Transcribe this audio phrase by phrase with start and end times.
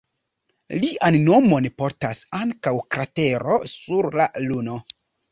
[0.83, 4.79] Lian nomon portas ankaŭ kratero sur la Luno.